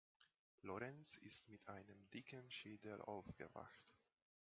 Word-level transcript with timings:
Lorenz 0.63 1.17
ist 1.17 1.47
mit 1.47 1.67
einem 1.69 2.09
dicken 2.09 2.49
Schädel 2.49 2.99
aufgewacht. 3.03 3.93